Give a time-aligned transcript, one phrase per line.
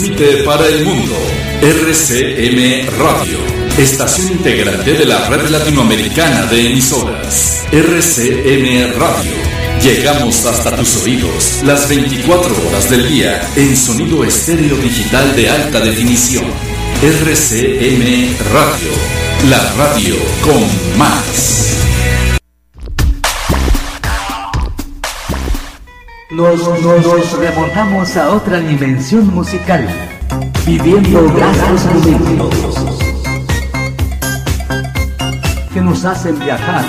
[0.00, 1.14] Transmite para el mundo
[1.60, 3.38] RCM Radio,
[3.76, 7.64] estación integrante de la red latinoamericana de emisoras.
[7.70, 9.32] RCM Radio.
[9.82, 15.80] Llegamos hasta tus oídos las 24 horas del día en sonido estéreo digital de alta
[15.80, 16.46] definición.
[17.02, 18.92] RCM Radio,
[19.50, 21.69] la radio con más.
[26.40, 29.86] Nos, nos, remontamos a otra dimensión musical,
[30.64, 32.54] viviendo grandes momentos
[35.74, 36.82] que nos hacen viajar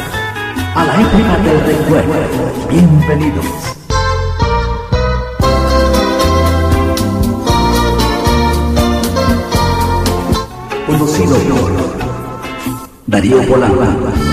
[0.73, 2.13] a la época del recuerdo.
[2.69, 3.45] Bienvenidos.
[10.87, 11.71] Conocido por
[13.05, 14.30] Darío Polanco.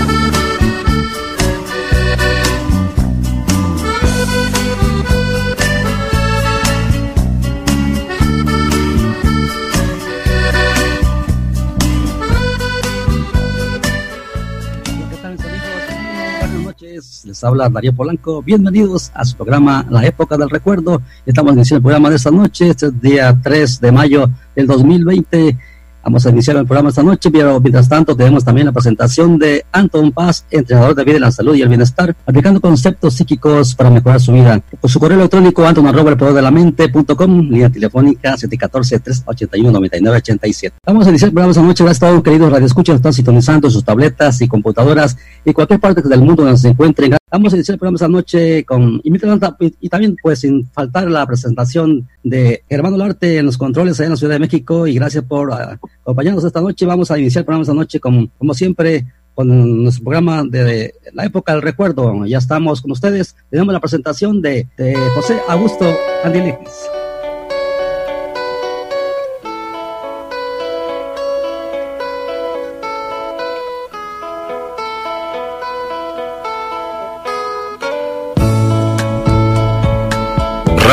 [17.39, 18.41] Les habla Darío Polanco.
[18.41, 21.01] Bienvenidos a su programa La Época del Recuerdo.
[21.25, 25.57] Estamos iniciando el programa de esta noche, este es día 3 de mayo del 2020.
[26.03, 29.63] Vamos a iniciar el programa esta noche, pero mientras tanto tenemos también la presentación de
[29.71, 33.89] Anton Paz, entrenador de vida en la salud y el bienestar, aplicando conceptos psíquicos para
[33.89, 34.61] mejorar su vida.
[34.81, 40.73] Por su correo electrónico, anton arroba el poder de la mente.com, línea telefónica 714-381-9987.
[40.85, 41.85] Vamos a iniciar el programa esta noche.
[41.85, 46.19] Gracias a todos, queridos radioescuchas, están sintonizando sus tabletas y computadoras y cualquier parte del
[46.19, 47.18] mundo donde se encuentren.
[47.31, 52.07] Vamos a iniciar el programa esta noche con, y, también pues sin faltar la presentación
[52.23, 55.49] de Germán Olarte en los controles allá en la Ciudad de México y gracias por
[55.49, 56.85] uh, acompañarnos esta noche.
[56.87, 59.05] Vamos a iniciar el programa esta noche con, como siempre
[59.35, 62.25] con nuestro programa de la época del recuerdo.
[62.25, 63.35] Ya estamos con ustedes.
[63.49, 64.67] Tenemos la presentación de,
[65.15, 65.85] José Augusto
[66.23, 66.89] Andilequis.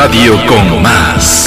[0.07, 1.46] Radio con más.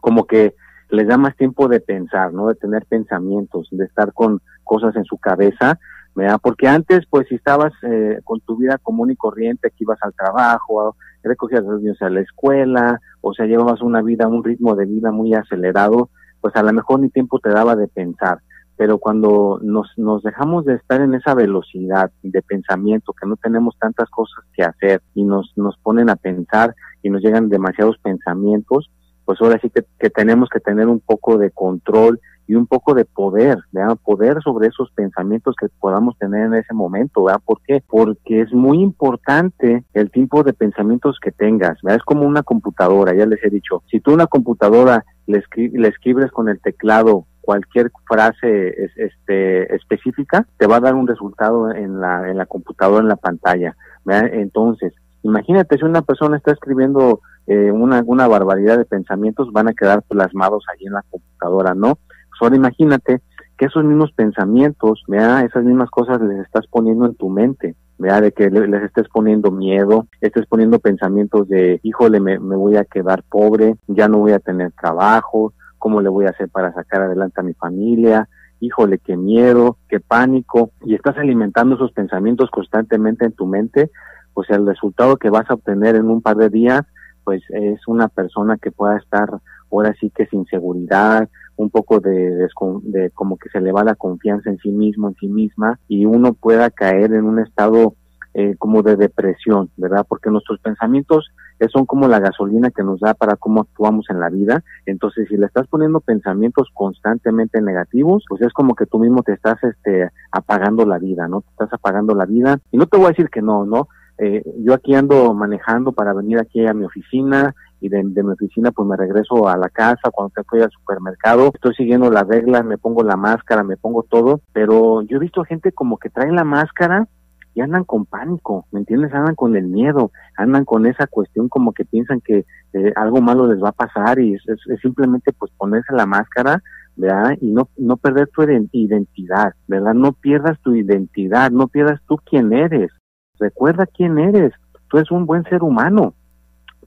[0.00, 0.54] como que
[0.90, 2.48] les da más tiempo de pensar, ¿no?
[2.48, 5.78] De tener pensamientos, de estar con cosas en su cabeza,
[6.14, 6.38] ¿verdad?
[6.42, 10.12] Porque antes, pues, si estabas eh, con tu vida común y corriente, que ibas al
[10.12, 14.84] trabajo, recogías los niños a la escuela, o sea, llevabas una vida, un ritmo de
[14.84, 16.10] vida muy acelerado,
[16.40, 18.40] pues a lo mejor ni tiempo te daba de pensar
[18.82, 23.78] pero cuando nos, nos dejamos de estar en esa velocidad de pensamiento, que no tenemos
[23.78, 28.90] tantas cosas que hacer y nos, nos ponen a pensar y nos llegan demasiados pensamientos,
[29.24, 32.18] pues ahora sí que, tenemos que tener un poco de control
[32.48, 33.96] y un poco de poder, ¿verdad?
[34.02, 37.40] poder sobre esos pensamientos que podamos tener en ese momento, ¿verdad?
[37.44, 37.84] ¿Por qué?
[37.86, 41.98] Porque es muy importante el tipo de pensamientos que tengas, ¿verdad?
[41.98, 46.32] Es como una computadora, ya les he dicho, si tú una computadora le, le escribes
[46.32, 52.30] con el teclado cualquier frase este, específica, te va a dar un resultado en la,
[52.30, 53.76] en la computadora, en la pantalla.
[54.06, 59.74] Entonces, imagínate si una persona está escribiendo eh, una, una barbaridad de pensamientos, van a
[59.74, 61.98] quedar plasmados allí en la computadora, ¿no?
[62.42, 63.20] Ahora imagínate
[63.56, 65.44] que esos mismos pensamientos, ¿verdad?
[65.44, 67.76] esas mismas cosas les estás poniendo en tu mente.
[67.98, 68.22] ¿verdad?
[68.22, 72.84] de que les estés poniendo miedo, estés poniendo pensamientos de, híjole, me, me voy a
[72.84, 77.02] quedar pobre, ya no voy a tener trabajo, cómo le voy a hacer para sacar
[77.02, 78.28] adelante a mi familia,
[78.60, 83.90] híjole, qué miedo, qué pánico, y estás alimentando esos pensamientos constantemente en tu mente,
[84.32, 86.82] pues el resultado que vas a obtener en un par de días,
[87.24, 89.28] pues es una persona que pueda estar
[89.72, 92.48] ahora sí que sin seguridad, un poco de,
[92.84, 96.04] de, como que se le va la confianza en sí mismo, en sí misma, y
[96.06, 97.96] uno pueda caer en un estado
[98.34, 100.06] eh, como de depresión, ¿verdad?
[100.08, 101.30] Porque nuestros pensamientos
[101.70, 104.64] son como la gasolina que nos da para cómo actuamos en la vida.
[104.86, 109.32] Entonces, si le estás poniendo pensamientos constantemente negativos, pues es como que tú mismo te
[109.32, 111.42] estás este, apagando la vida, ¿no?
[111.42, 112.58] Te estás apagando la vida.
[112.70, 113.88] Y no te voy a decir que no, ¿no?
[114.18, 118.70] Eh, yo aquí ando manejando para venir aquí a mi oficina y de, mi oficina
[118.70, 122.64] pues me regreso a la casa cuando te voy al supermercado, estoy siguiendo las reglas,
[122.64, 126.30] me pongo la máscara, me pongo todo, pero yo he visto gente como que trae
[126.30, 127.08] la máscara
[127.54, 129.12] y andan con pánico, ¿me entiendes?
[129.12, 133.46] Andan con el miedo, andan con esa cuestión como que piensan que eh, algo malo
[133.46, 134.42] les va a pasar y es,
[134.80, 136.62] simplemente pues ponerse la máscara,
[136.96, 137.36] ¿verdad?
[137.40, 139.94] Y no, no perder tu identidad, ¿verdad?
[139.94, 142.90] No pierdas tu identidad, no pierdas tú quién eres.
[143.38, 144.52] Recuerda quién eres.
[144.88, 146.14] Tú eres un buen ser humano.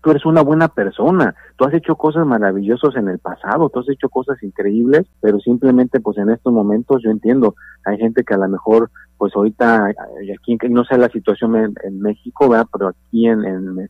[0.05, 1.33] Tú eres una buena persona.
[1.55, 3.69] Tú has hecho cosas maravillosas en el pasado.
[3.69, 7.55] Tú has hecho cosas increíbles, pero simplemente pues en estos momentos yo entiendo.
[7.85, 12.47] Hay gente que a lo mejor pues ahorita aquí no sé la situación en, México,
[12.47, 12.67] ¿verdad?
[12.71, 13.41] pero aquí en,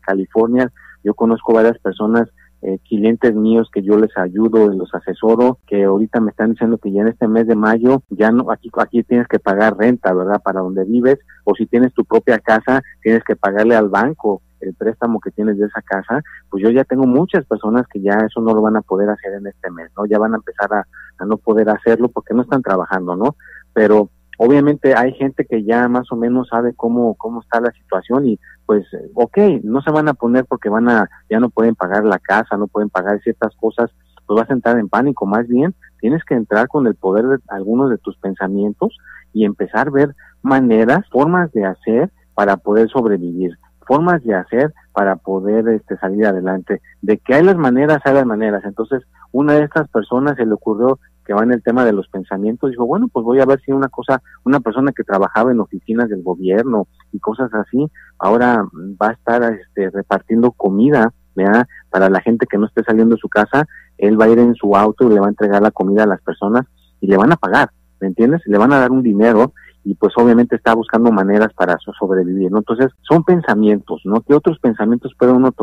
[0.02, 0.72] California
[1.04, 2.30] yo conozco varias personas,
[2.62, 6.78] eh, clientes míos que yo les ayudo y los asesoro, que ahorita me están diciendo
[6.78, 10.14] que ya en este mes de mayo ya no, aquí, aquí tienes que pagar renta,
[10.14, 10.42] ¿verdad?
[10.42, 14.76] Para donde vives, o si tienes tu propia casa, tienes que pagarle al banco el
[14.76, 18.42] préstamo que tienes de esa casa, pues yo ya tengo muchas personas que ya eso
[18.42, 20.06] no lo van a poder hacer en este mes, ¿no?
[20.06, 20.86] Ya van a empezar a,
[21.26, 23.36] no poder hacerlo porque no están trabajando, ¿no?
[23.74, 28.28] Pero obviamente hay gente que ya más o menos sabe cómo cómo está la situación
[28.28, 32.04] y pues ok no se van a poner porque van a ya no pueden pagar
[32.04, 33.90] la casa no pueden pagar ciertas cosas
[34.26, 37.38] pues vas a entrar en pánico más bien tienes que entrar con el poder de
[37.48, 38.98] algunos de tus pensamientos
[39.32, 45.16] y empezar a ver maneras formas de hacer para poder sobrevivir formas de hacer para
[45.16, 46.82] poder este, salir adelante.
[47.02, 48.64] De que hay las maneras, hay las maneras.
[48.66, 52.08] Entonces, una de estas personas se le ocurrió que va en el tema de los
[52.08, 55.60] pensamientos, dijo, bueno, pues voy a ver si una cosa, una persona que trabajaba en
[55.60, 57.90] oficinas del gobierno y cosas así,
[58.20, 58.64] ahora
[59.02, 61.68] va a estar este, repartiendo comida, ¿verdad?
[61.90, 63.68] Para la gente que no esté saliendo de su casa,
[63.98, 66.08] él va a ir en su auto y le va a entregar la comida a
[66.08, 66.66] las personas
[67.02, 68.42] y le van a pagar, ¿me entiendes?
[68.46, 69.54] Le van a dar un dinero
[69.86, 72.58] y pues obviamente está buscando maneras para sobrevivir, ¿no?
[72.58, 74.22] Entonces, son pensamientos, ¿no?
[74.22, 75.54] ¿Qué otros pensamientos puede uno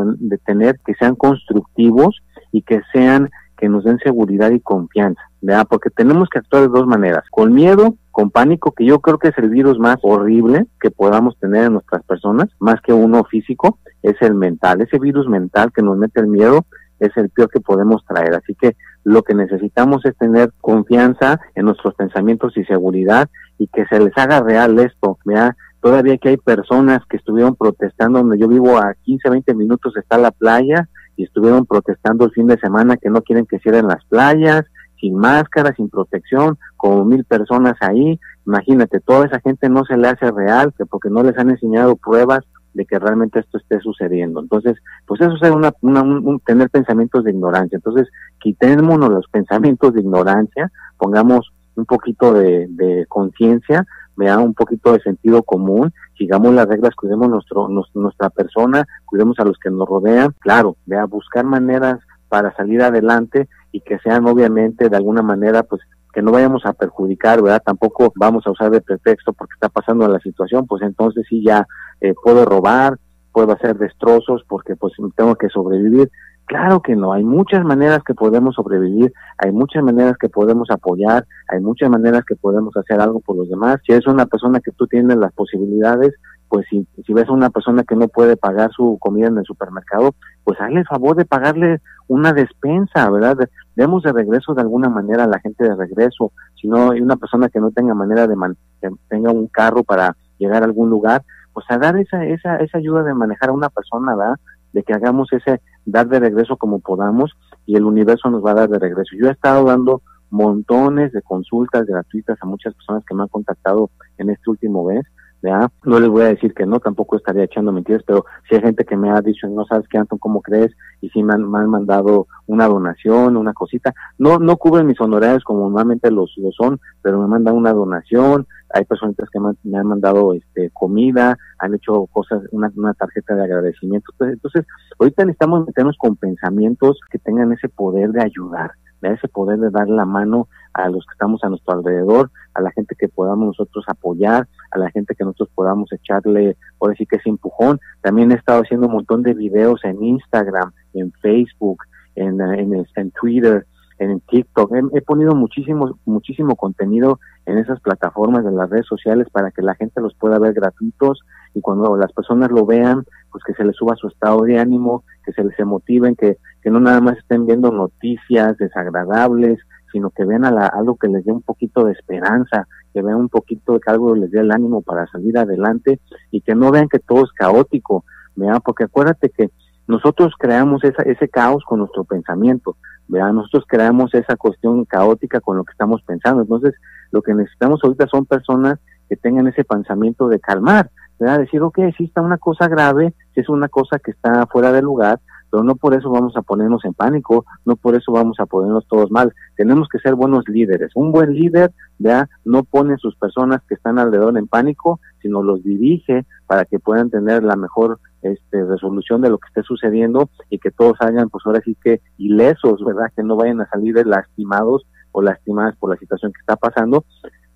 [0.46, 2.22] tener que sean constructivos
[2.52, 5.66] y que sean que nos den seguridad y confianza, ¿verdad?
[5.68, 9.28] Porque tenemos que actuar de dos maneras, con miedo, con pánico, que yo creo que
[9.28, 13.78] es el virus más horrible que podamos tener en nuestras personas, más que uno físico,
[14.02, 14.80] es el mental.
[14.80, 16.64] Ese virus mental que nos mete el miedo
[17.00, 18.34] es el peor que podemos traer.
[18.34, 23.28] Así que lo que necesitamos es tener confianza en nuestros pensamientos y seguridad
[23.62, 25.54] y que se les haga real esto, ¿verdad?
[25.80, 30.18] Todavía que hay personas que estuvieron protestando donde yo vivo a 15, 20 minutos está
[30.18, 34.04] la playa, y estuvieron protestando el fin de semana que no quieren que cierren las
[34.06, 34.64] playas,
[35.00, 38.18] sin máscara, sin protección, como mil personas ahí.
[38.46, 42.40] Imagínate, toda esa gente no se le hace real porque no les han enseñado pruebas
[42.74, 44.40] de que realmente esto esté sucediendo.
[44.40, 44.76] Entonces,
[45.06, 47.76] pues eso es una, un, tener pensamientos de ignorancia.
[47.76, 48.08] Entonces,
[48.40, 53.86] quitémonos los pensamientos de ignorancia, pongamos un poquito de, de conciencia,
[54.16, 59.44] vea un poquito de sentido común, sigamos las reglas, cuidemos nuestro, nuestra persona, cuidemos a
[59.44, 64.88] los que nos rodean, claro, vea buscar maneras para salir adelante y que sean obviamente
[64.88, 67.62] de alguna manera pues que no vayamos a perjudicar, ¿verdad?
[67.64, 71.66] Tampoco vamos a usar de pretexto porque está pasando la situación, pues entonces sí ya
[72.00, 72.98] eh, puedo robar,
[73.32, 76.10] puedo hacer destrozos porque pues tengo que sobrevivir.
[76.46, 81.26] Claro que no, hay muchas maneras que podemos sobrevivir, hay muchas maneras que podemos apoyar,
[81.48, 83.80] hay muchas maneras que podemos hacer algo por los demás.
[83.86, 86.14] Si es una persona que tú tienes las posibilidades,
[86.52, 90.14] pues si, ves a una persona que no puede pagar su comida en el supermercado,
[90.44, 93.38] pues hazle el favor de pagarle una despensa, ¿verdad?
[93.74, 96.32] Demos de regreso de alguna manera a la gente de regreso.
[96.60, 98.36] Si no hay una persona que no tenga manera de
[98.82, 101.22] que tenga un carro para llegar a algún lugar,
[101.54, 104.36] pues a dar esa, esa, esa ayuda de manejar a una persona, ¿verdad?
[104.72, 107.32] De que hagamos ese dar de regreso como podamos
[107.66, 109.16] y el universo nos va a dar de regreso.
[109.16, 113.90] Yo he estado dando montones de consultas gratuitas a muchas personas que me han contactado
[114.16, 115.04] en este último mes
[115.42, 118.84] no les voy a decir que no, tampoco estaría echando mentiras, pero si hay gente
[118.84, 120.72] que me ha dicho, no sabes qué, Anton, ¿cómo crees?
[121.00, 123.92] Y si me han, mandado una donación, una cosita.
[124.18, 128.46] No no cubren mis honorarios como normalmente los, lo son, pero me mandan una donación.
[128.72, 133.44] Hay personas que me han, mandado este comida, han hecho cosas, una, una tarjeta de
[133.44, 134.12] agradecimiento.
[134.20, 134.64] Entonces,
[134.98, 138.72] ahorita necesitamos meternos con pensamientos que tengan ese poder de ayudar
[139.10, 142.70] ese poder de dar la mano a los que estamos a nuestro alrededor, a la
[142.70, 147.16] gente que podamos nosotros apoyar, a la gente que nosotros podamos echarle, por decir que
[147.16, 147.80] ese empujón.
[148.00, 151.82] También he estado haciendo un montón de videos en Instagram, en Facebook,
[152.14, 153.66] en, en, en Twitter,
[153.98, 154.72] en TikTok.
[154.72, 159.62] He, he, ponido muchísimo, muchísimo contenido en esas plataformas de las redes sociales para que
[159.62, 161.20] la gente los pueda ver gratuitos
[161.54, 165.04] y cuando las personas lo vean, pues que se les suba su estado de ánimo,
[165.24, 169.58] que se les motiven, que, que no nada más estén viendo noticias desagradables,
[169.92, 173.28] sino que vean a algo que les dé un poquito de esperanza, que vean un
[173.28, 176.98] poquito que algo les dé el ánimo para salir adelante y que no vean que
[176.98, 178.04] todo es caótico,
[178.34, 179.50] vean, porque acuérdate que
[179.86, 182.76] nosotros creamos esa, ese caos con nuestro pensamiento,
[183.08, 186.74] vean, nosotros creamos esa cuestión caótica con lo que estamos pensando, entonces
[187.10, 188.78] lo que necesitamos ahorita son personas
[189.08, 190.90] que tengan ese pensamiento de calmar,
[191.22, 191.38] ¿verdad?
[191.38, 194.82] Decir, ok, si está una cosa grave, si es una cosa que está fuera de
[194.82, 195.20] lugar,
[195.52, 198.88] pero no por eso vamos a ponernos en pánico, no por eso vamos a ponernos
[198.88, 199.32] todos mal.
[199.54, 200.90] Tenemos que ser buenos líderes.
[200.96, 202.28] Un buen líder, ¿verdad?
[202.44, 206.80] No pone a sus personas que están alrededor en pánico, sino los dirige para que
[206.80, 211.28] puedan tener la mejor este, resolución de lo que esté sucediendo y que todos hayan,
[211.28, 213.12] pues ahora sí que ilesos, ¿verdad?
[213.14, 217.04] Que no vayan a salir lastimados o lastimadas por la situación que está pasando,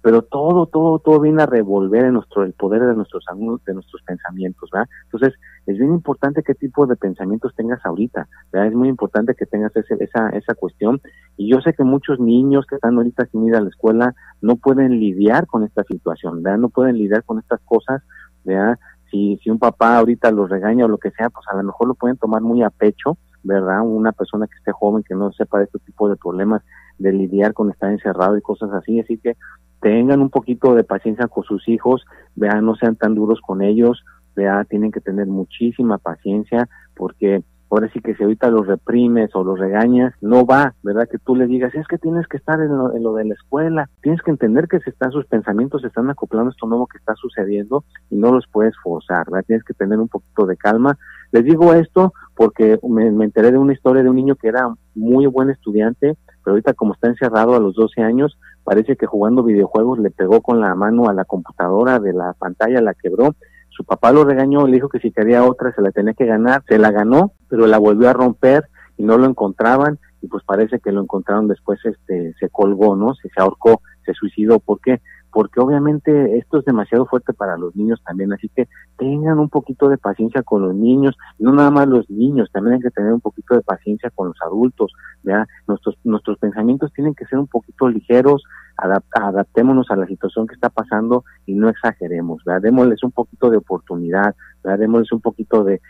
[0.07, 3.25] pero todo, todo, todo viene a revolver en nuestro, el poder de nuestros
[3.67, 4.89] de nuestros pensamientos, ¿verdad?
[5.07, 5.35] Entonces,
[5.67, 8.69] es bien importante qué tipo de pensamientos tengas ahorita, ¿verdad?
[8.69, 11.01] Es muy importante que tengas ese, esa, esa cuestión,
[11.37, 14.55] y yo sé que muchos niños que están ahorita sin ir a la escuela no
[14.55, 16.61] pueden lidiar con esta situación, ¿verdad?
[16.61, 18.01] No pueden lidiar con estas cosas,
[18.45, 18.79] ¿verdad?
[19.11, 21.89] Si, si un papá ahorita los regaña o lo que sea, pues a lo mejor
[21.89, 23.81] lo pueden tomar muy a pecho, ¿verdad?
[23.83, 26.63] Una persona que esté joven, que no sepa de este tipo de problemas,
[26.97, 29.37] de lidiar con estar encerrado y cosas así, así que
[29.81, 32.05] tengan un poquito de paciencia con sus hijos,
[32.35, 34.05] vean, no sean tan duros con ellos,
[34.35, 37.43] vea, tienen que tener muchísima paciencia porque
[37.77, 41.09] ahora sí que si ahorita los reprimes o los regañas, no va, ¿verdad?
[41.11, 43.35] Que tú le digas, es que tienes que estar en lo, en lo, de la
[43.35, 46.87] escuela, tienes que entender que se están, sus pensamientos se están acoplando a esto nuevo
[46.87, 49.45] que está sucediendo y no los puedes forzar, ¿verdad?
[49.47, 50.99] Tienes que tener un poquito de calma.
[51.33, 54.69] Les digo esto porque me, me enteré de una historia de un niño que era
[54.95, 59.43] muy buen estudiante, pero ahorita como está encerrado a los 12 años, parece que jugando
[59.43, 63.35] videojuegos le pegó con la mano a la computadora de la pantalla, la quebró.
[63.77, 66.63] Su papá lo regañó, le dijo que si quería otra se la tenía que ganar,
[66.67, 68.65] se la ganó, pero la volvió a romper
[68.97, 73.15] y no lo encontraban y pues parece que lo encontraron después, este, se colgó, ¿no?
[73.15, 74.61] Se, se ahorcó, se suicidó.
[74.61, 75.03] ¿Por qué?
[75.37, 79.91] Porque obviamente esto es demasiado fuerte para los niños también, así que tengan un poquito
[79.91, 83.21] de paciencia con los niños, no nada más los niños, también hay que tener un
[83.21, 85.47] poquito de paciencia con los adultos, ¿ya?
[85.69, 88.45] Nuestros, nuestros pensamientos tienen que ser un poquito ligeros,
[88.79, 92.63] adaptémonos a la situación que está pasando y no exageremos, ¿verdad?
[92.63, 94.79] Démosles un poquito de oportunidad, ¿verdad?
[94.79, 95.83] Démosles un poquito de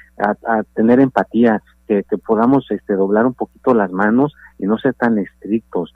[0.75, 5.19] tener empatía, que, que podamos este, doblar un poquito las manos y no ser tan
[5.19, 5.95] estrictos,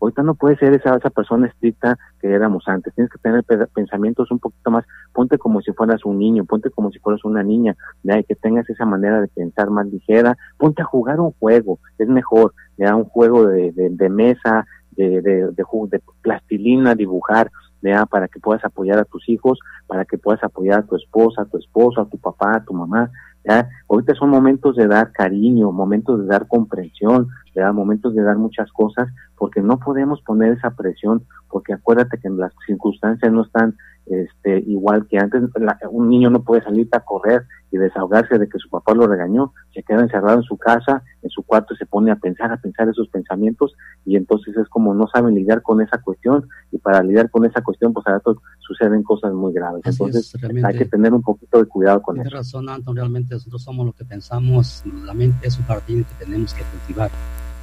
[0.00, 3.44] Ahorita no puedes ser esa, esa persona estricta que éramos antes, tienes que tener
[3.74, 7.42] pensamientos un poquito más, ponte como si fueras un niño, ponte como si fueras una
[7.42, 8.18] niña, ¿ya?
[8.18, 12.08] Y que tengas esa manera de pensar más ligera, ponte a jugar un juego, es
[12.08, 12.96] mejor, ¿ya?
[12.96, 17.50] Un juego de, de, mesa, de, de, de, de plastilina, dibujar,
[17.82, 18.06] ¿ya?
[18.06, 21.46] Para que puedas apoyar a tus hijos, para que puedas apoyar a tu esposa, a
[21.46, 23.10] tu esposo, a tu papá, a tu mamá,
[23.44, 23.68] ¿ya?
[23.88, 27.72] Ahorita son momentos de dar cariño, momentos de dar comprensión, ¿ya?
[27.72, 32.52] momentos de dar muchas cosas, porque no podemos poner esa presión, porque acuérdate que las
[32.66, 35.42] circunstancias no están este, igual que antes.
[35.90, 39.52] un niño no puede salir a correr y desahogarse de que su papá lo regañó,
[39.72, 42.88] se queda encerrado en su casa, en su cuarto, se pone a pensar, a pensar
[42.88, 47.30] esos pensamientos y entonces es como no saben lidiar con esa cuestión y para lidiar
[47.30, 49.82] con esa cuestión pues a rato suceden cosas muy graves.
[49.84, 52.28] entonces hay que tener un poquito de cuidado con eso.
[52.28, 56.24] Tienes razón, Anton, realmente nosotros somos lo que pensamos, la mente es un jardín que
[56.24, 57.10] tenemos que cultivar.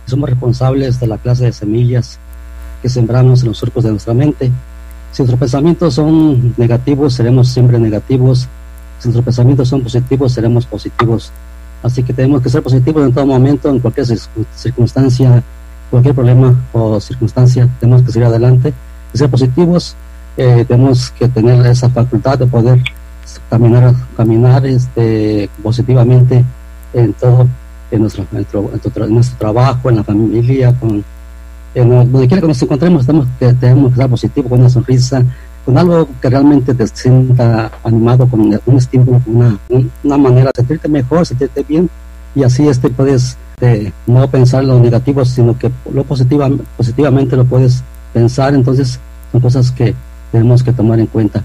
[0.10, 2.20] Somos responsables de la clase de semillas
[2.82, 4.52] que sembramos en los surcos de nuestra mente
[5.12, 8.48] si nuestros pensamientos son negativos, seremos siempre negativos.
[9.00, 11.32] Si nuestros pensamientos son positivos, seremos positivos.
[11.82, 14.06] Así que tenemos que ser positivos en todo momento, en cualquier
[14.56, 15.42] circunstancia,
[15.90, 18.74] cualquier problema o circunstancia, tenemos que seguir adelante,
[19.14, 19.96] ser positivos,
[20.38, 22.84] eh, tenemos que tener esa facultad de poder
[23.50, 26.44] caminar, caminar este, positivamente
[26.94, 27.48] en todo,
[27.92, 31.04] en nuestro, en nuestro, trabajo, en la familia, con,
[31.76, 35.24] en donde quiera que nos encontremos, tenemos que, tenemos que estar positivos, con una sonrisa,
[35.66, 39.60] con algo que realmente te sienta animado, con un estímulo, con una,
[40.04, 41.90] una manera de sentirte mejor, sentirte bien,
[42.36, 47.46] y así este puedes eh, no pensar lo negativo, sino que lo positiva, positivamente lo
[47.46, 49.00] puedes pensar, entonces
[49.32, 49.94] son cosas que
[50.32, 51.44] tenemos que tomar en cuenta.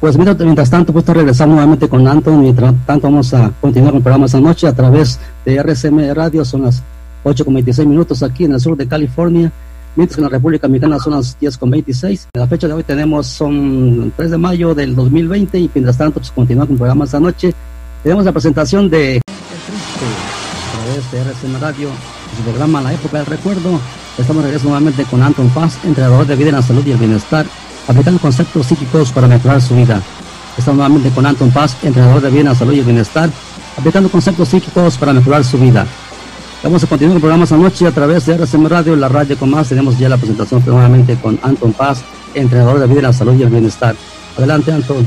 [0.00, 4.02] Pues mientras, tanto, pues regresamos nuevamente con Anton, mientras tanto vamos a continuar con el
[4.02, 6.82] programa esta noche a través de RCM Radio, son las
[7.24, 9.50] 8.26 minutos aquí en el sur de California,
[9.96, 12.26] mientras que en la República Mexicana son las 10.26.
[12.34, 16.20] La fecha de hoy tenemos, son el 3 de mayo del 2020 y mientras tanto,
[16.20, 17.54] pues con el programa esta noche.
[18.02, 21.88] Tenemos la presentación de a través de RCM Radio,
[22.36, 23.80] su programa La Época del Recuerdo.
[24.18, 27.46] Estamos regresando nuevamente con Anton Paz, entrenador de vida en la salud y el bienestar
[27.88, 30.00] aplicando conceptos psíquicos para mejorar su vida.
[30.56, 33.28] Estamos nuevamente con Anton Paz, entrenador de vida, salud y bienestar,
[33.78, 35.86] aplicando conceptos psíquicos para mejorar su vida.
[36.62, 39.50] Vamos a continuar el programa esta noche a través de RCM Radio, la radio con
[39.50, 39.68] más.
[39.68, 42.02] Tenemos ya la presentación nuevamente con Anton Paz,
[42.34, 43.94] entrenador de vida, la salud y el bienestar.
[44.36, 45.06] Adelante, Anton.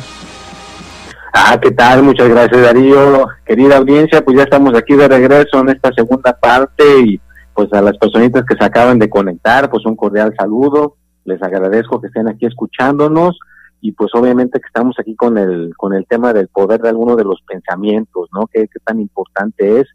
[1.34, 2.04] Ah, ¿qué tal?
[2.04, 3.28] Muchas gracias, Darío.
[3.46, 7.20] Querida audiencia, pues ya estamos aquí de regreso en esta segunda parte y
[7.54, 10.96] pues a las personitas que se acaban de conectar, pues un cordial saludo
[11.30, 13.40] les agradezco que estén aquí escuchándonos
[13.82, 17.16] y pues obviamente que estamos aquí con el con el tema del poder de alguno
[17.16, 18.48] de los pensamientos, ¿no?
[18.52, 19.88] Qué, tan importante es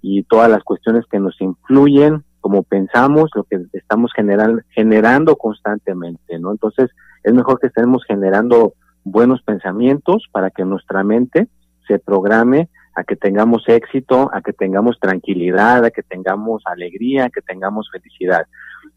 [0.00, 6.38] y todas las cuestiones que nos influyen, como pensamos, lo que estamos generando, generando constantemente,
[6.38, 6.52] ¿no?
[6.52, 6.90] Entonces,
[7.24, 8.74] es mejor que estemos generando
[9.04, 11.48] buenos pensamientos para que nuestra mente
[11.88, 17.30] se programe a que tengamos éxito, a que tengamos tranquilidad, a que tengamos alegría, a
[17.30, 18.46] que tengamos felicidad.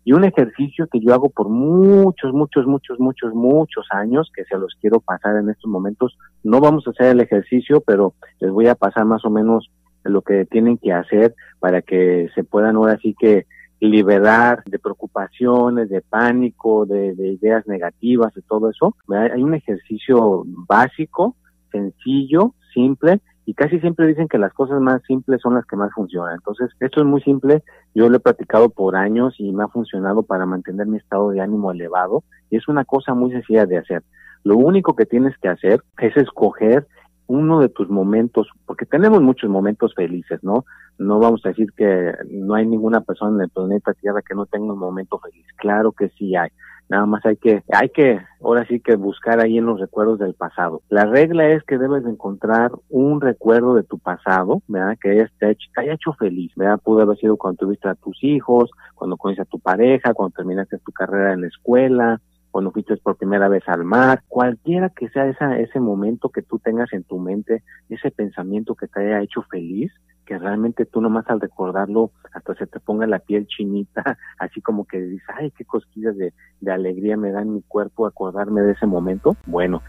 [0.09, 4.57] Y un ejercicio que yo hago por muchos, muchos, muchos, muchos, muchos años, que se
[4.57, 6.17] los quiero pasar en estos momentos.
[6.43, 9.69] No vamos a hacer el ejercicio, pero les voy a pasar más o menos
[10.03, 13.45] lo que tienen que hacer para que se puedan ahora sí que
[13.79, 18.95] liberar de preocupaciones, de pánico, de, de ideas negativas y todo eso.
[19.09, 21.35] Hay un ejercicio básico,
[21.71, 25.91] sencillo, simple, y casi siempre dicen que las cosas más simples son las que más
[25.91, 26.35] funcionan.
[26.35, 27.63] Entonces, esto es muy simple,
[27.95, 31.41] yo lo he practicado por años y me ha funcionado para mantener mi estado de
[31.41, 34.03] ánimo elevado y es una cosa muy sencilla de hacer.
[34.43, 36.85] Lo único que tienes que hacer es escoger
[37.25, 40.65] uno de tus momentos, porque tenemos muchos momentos felices, ¿no?
[40.99, 44.45] No vamos a decir que no hay ninguna persona en el planeta Tierra que no
[44.45, 45.47] tenga un momento feliz.
[45.57, 46.49] Claro que sí hay.
[46.89, 50.33] Nada más hay que, hay que, ahora sí que buscar ahí en los recuerdos del
[50.33, 50.81] pasado.
[50.89, 54.97] La regla es que debes encontrar un recuerdo de tu pasado, ¿verdad?
[54.99, 56.79] Que te haya hecho feliz, ¿verdad?
[56.83, 60.79] Pudo haber sido cuando tuviste a tus hijos, cuando conociste a tu pareja, cuando terminaste
[60.79, 62.19] tu carrera en la escuela,
[62.51, 66.59] cuando fuiste por primera vez al mar, cualquiera que sea esa, ese momento que tú
[66.59, 69.91] tengas en tu mente, ese pensamiento que te haya hecho feliz,
[70.25, 74.85] que realmente tú nomás al recordarlo hasta se te ponga la piel chinita, así como
[74.85, 78.73] que dices, ay, qué cosquillas de, de alegría me da en mi cuerpo acordarme de
[78.73, 79.35] ese momento.
[79.47, 79.81] Bueno,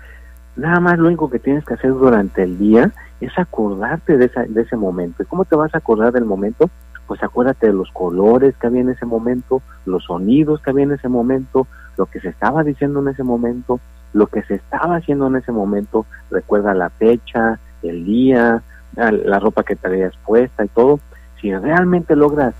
[0.56, 4.44] nada más lo único que tienes que hacer durante el día es acordarte de, esa,
[4.44, 5.22] de ese momento.
[5.22, 6.70] ¿Y cómo te vas a acordar del momento?
[7.06, 10.92] Pues acuérdate de los colores que había en ese momento, los sonidos que había en
[10.92, 11.66] ese momento,
[12.00, 13.78] lo que se estaba diciendo en ese momento,
[14.14, 16.06] lo que se estaba haciendo en ese momento.
[16.30, 18.62] Recuerda la fecha, el día,
[18.96, 20.98] la ropa que traías puesta y todo,
[21.38, 22.54] si realmente logras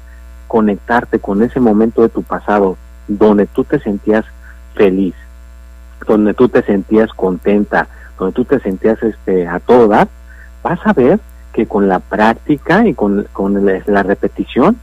[0.46, 2.76] conectarte con ese momento de tu pasado
[3.08, 4.26] donde tú te sentías
[4.74, 5.14] feliz,
[6.06, 10.08] donde tú te sentías contenta, donde tú te sentías este a todo dar,
[10.62, 11.18] vas a ver
[11.54, 14.76] que con la práctica y con, con la repetición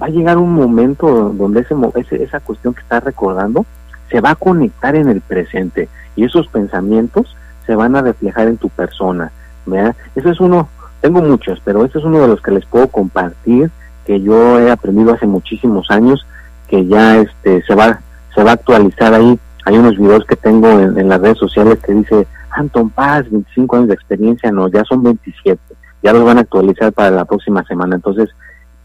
[0.00, 3.66] va a llegar un momento donde ese, esa cuestión que estás recordando
[4.12, 7.34] se va a conectar en el presente y esos pensamientos
[7.66, 9.32] se van a reflejar en tu persona.
[9.66, 9.96] ¿verdad?
[10.14, 10.68] Eso es uno
[11.02, 13.70] tengo muchos, pero este es uno de los que les puedo compartir,
[14.06, 16.24] que yo he aprendido hace muchísimos años,
[16.68, 18.00] que ya este se va
[18.34, 19.38] se va a actualizar ahí.
[19.64, 23.88] Hay unos videos que tengo en, las redes sociales que dice Anton Paz, 25 años
[23.88, 25.60] de experiencia, no, ya son 27.
[26.02, 27.96] Ya los van a actualizar para la próxima semana.
[27.96, 28.30] Entonces,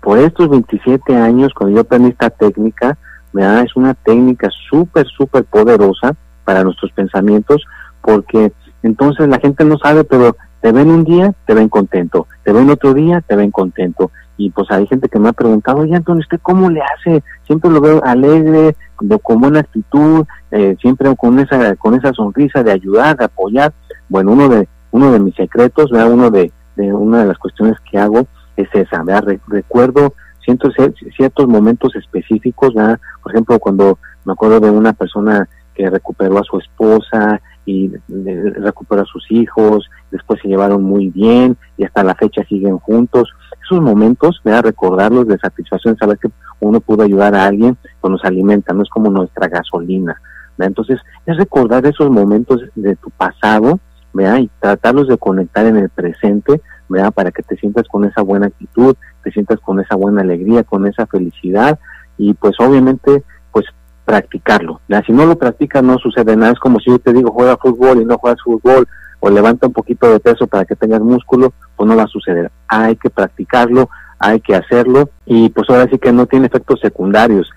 [0.02, 2.98] por estos 27 años, cuando yo aprendí esta técnica,
[3.34, 7.64] da es una técnica súper, súper poderosa para nuestros pensamientos,
[8.02, 8.52] porque
[8.84, 12.70] entonces la gente no sabe, pero te ven un día, te ven contento, te ven
[12.70, 14.12] otro día, te ven contento.
[14.38, 17.24] Y pues hay gente que me ha preguntado, oye Antonio, ¿usted cómo le hace?
[17.46, 18.76] Siempre lo veo alegre,
[19.24, 23.74] con buena actitud, eh, siempre con esa, con esa sonrisa de ayudar, de apoyar.
[24.10, 27.98] Bueno, uno de, uno de mis secretos, uno de, de una de las cuestiones que
[27.98, 29.38] hago es esa, ¿verdad?
[29.48, 30.14] recuerdo
[30.48, 30.74] ciertos,
[31.16, 33.00] ciertos momentos específicos, ¿verdad?
[33.22, 39.02] Por ejemplo, cuando me acuerdo de una persona que recuperó a su esposa y recuperó
[39.02, 43.30] a sus hijos, después se llevaron muy bien y hasta la fecha siguen juntos.
[43.64, 44.64] Esos momentos, ¿verdad?
[44.64, 46.30] recordarlos de satisfacción, saber que
[46.62, 50.20] uno pudo ayudar a alguien, pues nos alimenta, no es como nuestra gasolina.
[50.58, 53.80] Entonces, es recordar esos momentos de tu pasado,
[54.14, 54.40] ¿verdad?
[54.40, 57.14] Y tratarlos de conectar en el presente, ¿verdad?
[57.14, 60.88] Para que te sientas con esa buena actitud, te sientas con esa buena alegría, con
[60.88, 61.80] esa felicidad
[62.18, 63.66] y pues obviamente pues
[64.06, 64.82] practicarlo.
[65.06, 68.02] Si no lo practicas no sucede nada, es como si yo te digo juega fútbol
[68.02, 68.88] y no juegas fútbol
[69.20, 72.52] o levanta un poquito de peso para que tengas músculo, pues no va a suceder.
[72.68, 77.50] Hay que practicarlo, hay que hacerlo y pues ahora sí que no tiene efectos secundarios.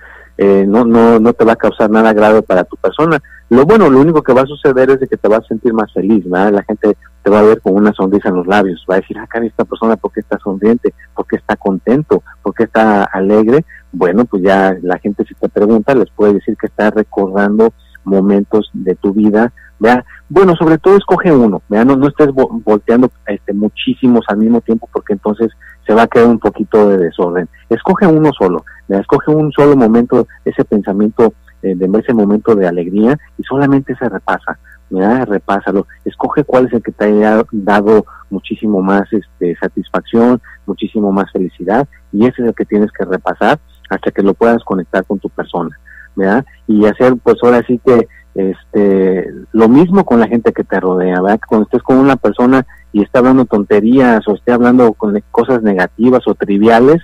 [0.42, 3.20] Eh, no, no, no te va a causar nada grave para tu persona.
[3.50, 5.74] Lo bueno, lo único que va a suceder es de que te vas a sentir
[5.74, 6.52] más feliz, ¿verdad?
[6.52, 9.18] La gente te va a ver con una sonrisa en los labios, va a decir,
[9.18, 10.94] ah, esta persona, ¿por qué está sonriente?
[11.14, 12.22] ¿Por qué está contento?
[12.42, 13.64] ¿Por qué está alegre?
[13.92, 17.72] Bueno, pues ya la gente si te pregunta, les puede decir que está recordando
[18.04, 23.11] momentos de tu vida, vea Bueno, sobre todo escoge uno, vea No, no estés volteando
[23.26, 25.50] este, muchísimos al mismo tiempo porque entonces
[25.87, 27.48] se va a quedar un poquito de desorden.
[27.68, 33.18] Escoge uno solo, escoge un solo momento, ese pensamiento, eh, de ese momento de alegría
[33.37, 34.59] y solamente se repasa,
[34.90, 35.26] ¿verdad?
[35.29, 41.31] repásalo, escoge cuál es el que te haya dado muchísimo más este, satisfacción, muchísimo más
[41.33, 45.18] felicidad y ese es el que tienes que repasar hasta que lo puedas conectar con
[45.18, 45.76] tu persona,
[46.14, 46.44] ¿verdad?
[46.66, 51.20] Y hacer pues ahora sí que este lo mismo con la gente que te rodea,
[51.20, 51.40] ¿verdad?
[51.48, 56.26] Cuando estés con una persona y esté hablando tonterías o esté hablando con cosas negativas
[56.26, 56.98] o triviales,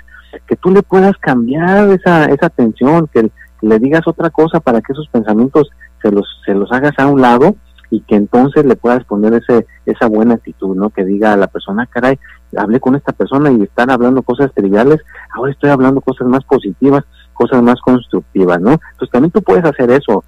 [0.46, 3.30] que tú le puedas cambiar esa, esa atención, que
[3.62, 5.70] le digas otra cosa para que esos pensamientos
[6.02, 7.56] se los, se los hagas a un lado
[7.90, 10.90] y que entonces le puedas poner ese, esa buena actitud, ¿no?
[10.90, 12.18] Que diga a la persona, caray,
[12.56, 15.00] hablé con esta persona y están hablando cosas triviales,
[15.34, 18.72] ahora estoy hablando cosas más positivas, cosas más constructivas, ¿no?
[18.72, 20.24] Entonces también tú puedes hacer eso,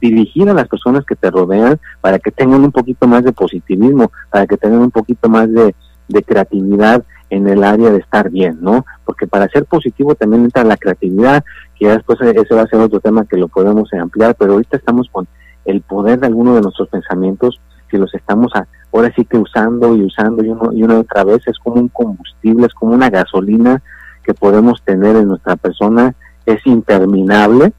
[0.00, 4.12] dirigir a las personas que te rodean para que tengan un poquito más de positivismo,
[4.30, 5.74] para que tengan un poquito más de,
[6.08, 8.84] de creatividad en el área de estar bien, ¿no?
[9.04, 11.42] Porque para ser positivo también entra la creatividad,
[11.78, 14.76] que ya después ese va a ser otro tema que lo podemos ampliar, pero ahorita
[14.76, 15.26] estamos con
[15.64, 18.52] el poder de alguno de nuestros pensamientos, si los estamos
[18.92, 21.88] ahora sí que usando y usando y, uno, y una otra vez, es como un
[21.88, 23.82] combustible, es como una gasolina
[24.24, 26.14] que podemos tener en nuestra persona,
[26.46, 27.72] es interminable,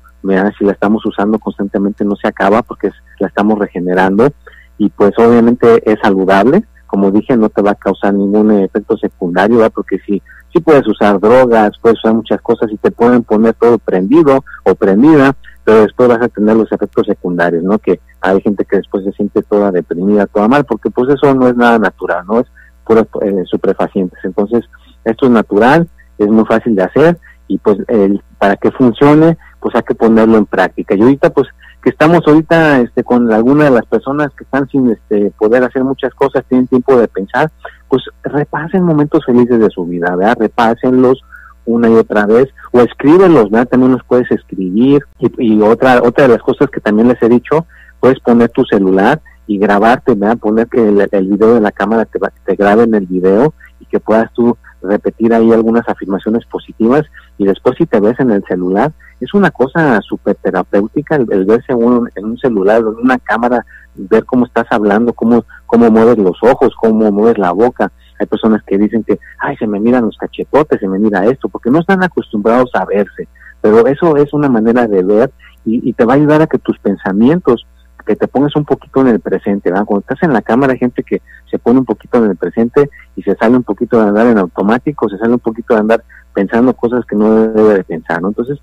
[0.57, 4.29] si la estamos usando constantemente no se acaba porque la estamos regenerando
[4.77, 9.67] y pues obviamente es saludable, como dije, no te va a causar ningún efecto secundario,
[9.71, 10.21] porque si,
[10.53, 14.75] si puedes usar drogas, puedes usar muchas cosas y te pueden poner todo prendido o
[14.75, 17.79] prendida, pero después vas a tener los efectos secundarios, ¿no?
[17.79, 21.47] Que hay gente que después se siente toda deprimida, toda mal, porque pues eso no
[21.47, 22.39] es nada natural, ¿no?
[22.39, 22.47] Es
[22.85, 24.19] puros eh, superfacientes.
[24.23, 24.65] Entonces,
[25.05, 29.75] esto es natural, es muy fácil de hacer y pues el, para que funcione, pues
[29.75, 30.95] hay que ponerlo en práctica.
[30.95, 31.47] Y ahorita pues
[31.81, 35.83] que estamos ahorita este, con alguna de las personas que están sin este, poder hacer
[35.83, 37.51] muchas cosas, tienen tiempo de pensar,
[37.89, 40.37] pues repasen momentos felices de su vida, ¿verdad?
[40.39, 41.21] Repásenlos
[41.65, 43.69] una y otra vez, o escríbenlos, ¿verdad?
[43.69, 45.03] También los puedes escribir.
[45.19, 47.65] Y, otra, otra de las cosas que también les he dicho,
[47.99, 50.37] puedes poner tu celular y grabarte, ¿verdad?
[50.37, 53.85] Poner que el, el video de la cámara te, te grabe en el video y
[53.85, 57.03] que puedas tú repetir ahí algunas afirmaciones positivas
[57.37, 61.73] y después si te ves en el celular, es una cosa súper terapéutica el, verse
[61.73, 66.37] uno en un celular, en una cámara, ver cómo estás hablando, cómo, cómo mueves los
[66.41, 67.91] ojos, cómo mueves la boca.
[68.19, 71.49] Hay personas que dicen que, ay, se me miran los cachetotes, se me mira esto,
[71.49, 73.27] porque no están acostumbrados a verse.
[73.61, 75.31] Pero eso es una manera de ver
[75.65, 77.65] y, te va a ayudar a que tus pensamientos
[78.05, 79.85] que te pongas un poquito en el presente, ¿verdad?
[79.85, 82.89] Cuando estás en la cámara hay gente que se pone un poquito en el presente
[83.15, 86.03] y se sale un poquito de andar en automático, se sale un poquito de andar
[86.33, 88.27] pensando cosas que no debe de pensar, ¿no?
[88.27, 88.59] Entonces,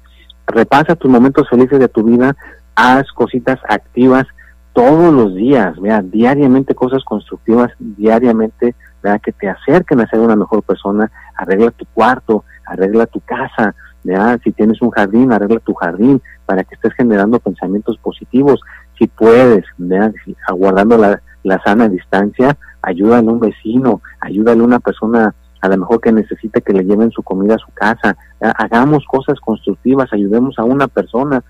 [0.46, 2.36] repasa tus momentos felices de tu vida,
[2.74, 4.26] haz cositas activas
[4.72, 10.36] todos los días, vea, diariamente cosas constructivas, diariamente, vea, que te acerquen a ser una
[10.36, 15.74] mejor persona, arregla tu cuarto, arregla tu casa, vea, si tienes un jardín, arregla tu
[15.74, 18.60] jardín para que estés generando pensamientos positivos,
[18.98, 20.12] si puedes, vea,
[20.46, 25.76] aguardando la, la sana distancia, ayúdale a un vecino, ayúdale a una persona a lo
[25.76, 30.58] mejor que necesita que le lleven su comida a su casa, hagamos cosas constructivas, ayudemos
[30.58, 31.42] a una persona,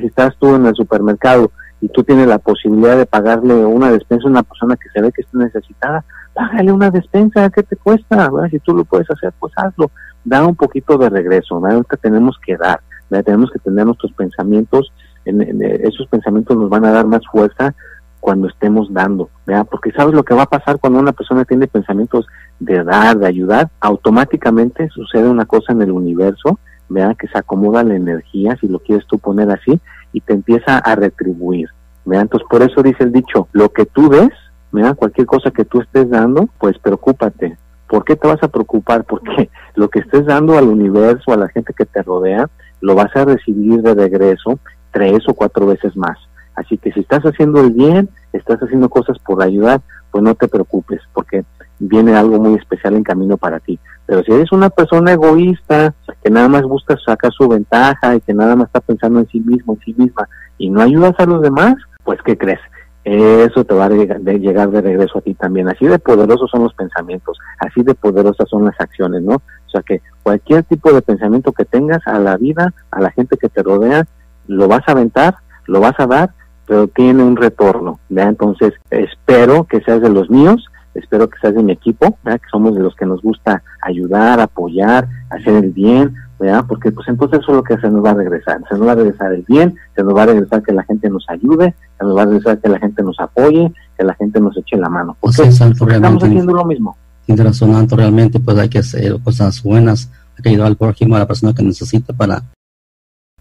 [0.00, 4.26] si estás tú en el supermercado y tú tienes la posibilidad de pagarle una despensa
[4.26, 8.30] a una persona que se ve que está necesitada, págale una despensa, ¿qué te cuesta?
[8.50, 9.90] Si tú lo puedes hacer, pues hazlo,
[10.24, 14.92] da un poquito de regreso, ahorita tenemos que dar, tenemos que tener nuestros pensamientos,
[15.24, 17.74] en, esos pensamientos nos van a dar más fuerza
[18.20, 19.66] cuando estemos dando, ¿verdad?
[19.70, 22.26] Porque sabes lo que va a pasar cuando una persona tiene pensamientos
[22.58, 27.16] de dar, de ayudar, automáticamente sucede una cosa en el universo, ¿verdad?
[27.16, 29.78] Que se acomoda la energía, si lo quieres tú poner así,
[30.12, 31.68] y te empieza a retribuir,
[32.04, 32.22] ¿verdad?
[32.22, 34.32] Entonces, por eso dice el dicho, lo que tú des,
[34.74, 34.96] ¿verdad?
[34.96, 37.56] Cualquier cosa que tú estés dando, pues preocúpate.
[37.88, 39.04] ¿Por qué te vas a preocupar?
[39.04, 43.14] Porque lo que estés dando al universo, a la gente que te rodea, lo vas
[43.14, 44.58] a recibir de regreso
[44.90, 46.18] tres o cuatro veces más.
[46.56, 50.48] Así que si estás haciendo el bien, estás haciendo cosas por ayudar, pues no te
[50.48, 51.44] preocupes, porque
[51.78, 53.78] viene algo muy especial en camino para ti.
[54.06, 58.34] Pero si eres una persona egoísta, que nada más busca sacar su ventaja y que
[58.34, 61.42] nada más está pensando en sí mismo, en sí misma, y no ayudas a los
[61.42, 62.60] demás, pues ¿qué crees?
[63.04, 65.68] Eso te va a llegar de regreso a ti también.
[65.68, 69.34] Así de poderosos son los pensamientos, así de poderosas son las acciones, ¿no?
[69.34, 73.36] O sea que cualquier tipo de pensamiento que tengas a la vida, a la gente
[73.36, 74.06] que te rodea,
[74.46, 75.36] lo vas a aventar,
[75.66, 76.30] lo vas a dar
[76.66, 78.30] pero tiene un retorno, ¿verdad?
[78.30, 82.40] Entonces, espero que seas de los míos, espero que seas de mi equipo, ¿verdad?
[82.40, 86.64] Que somos de los que nos gusta ayudar, apoyar, hacer el bien, ¿verdad?
[86.68, 88.92] Porque pues entonces eso es lo que se nos va a regresar, se nos va
[88.92, 92.04] a regresar el bien, se nos va a regresar que la gente nos ayude, se
[92.04, 94.88] nos va a regresar que la gente nos apoye, que la gente nos eche la
[94.88, 95.16] mano.
[95.20, 96.96] Porque, estamos haciendo lo mismo.
[97.26, 101.20] Tiene razón, realmente pues hay que hacer cosas buenas, hay que ayudar al prójimo, a
[101.20, 102.42] la persona que necesita para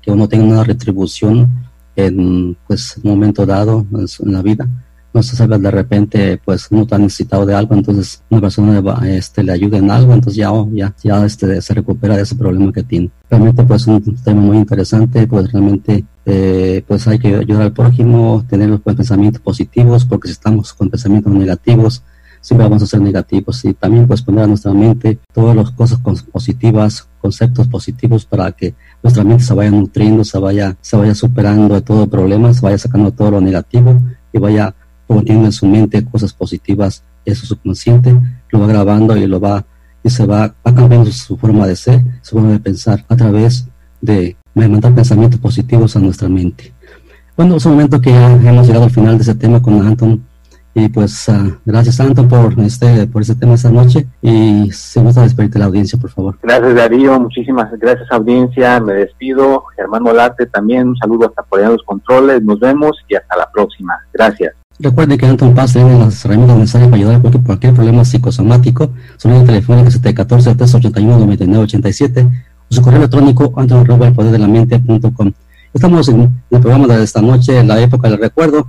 [0.01, 1.49] que uno tenga una retribución
[1.95, 4.67] en pues un momento dado en la vida
[5.13, 9.43] no se sabe de repente pues no está necesitado de algo entonces una persona este
[9.43, 12.71] le ayuda en algo entonces ya oh, ya ya este se recupera de ese problema
[12.71, 13.12] que tiene.
[13.30, 18.43] Realmente pues un tema muy interesante pues realmente eh, pues hay que ayudar al prójimo
[18.49, 22.04] tener los pensamientos positivos porque si estamos con pensamientos negativos
[22.43, 23.65] siempre vamos a ser negativos.
[23.65, 25.99] Y también pues poner a nuestra mente todas las cosas
[26.32, 31.73] positivas, conceptos positivos para que nuestra mente se vaya nutriendo, se vaya, se vaya superando
[31.73, 33.99] de todo problema, se vaya sacando todo lo negativo
[34.34, 34.76] y vaya
[35.13, 38.15] poniendo en su mente cosas positivas en su subconsciente,
[38.49, 39.65] lo va grabando y lo va
[40.04, 43.67] y se va, va cambiando su forma de ser, su forma de pensar a través
[44.02, 46.73] de mandar pensamientos positivos a nuestra mente.
[47.38, 50.21] Bueno, es un momento que ya hemos llegado al final de ese tema con Anton
[50.76, 55.21] y pues uh, gracias Santo por este por este tema esta noche y se gusta
[55.21, 56.39] despedirte la audiencia, por favor.
[56.41, 61.69] Gracias Darío, muchísimas gracias audiencia, me despido, Germán Molarte también, un saludo hasta por allá
[61.69, 63.93] los controles, nos vemos y hasta la próxima.
[64.12, 64.62] Gracias.
[64.84, 68.91] Recuerde que Anton Paz tiene las herramientas necesarias para ayudar a cualquier, problema psicosomático.
[69.15, 72.28] Su línea telefónica es 714 381 9987
[72.69, 75.32] o su correo electrónico anton el poder de la mente.com.
[75.74, 78.67] Estamos en el programa de esta noche, en la época del recuerdo,